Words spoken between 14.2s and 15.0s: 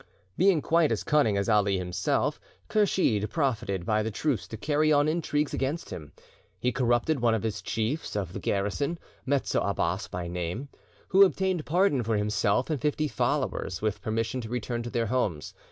to return to